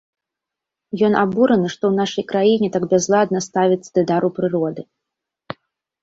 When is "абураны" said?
1.23-1.67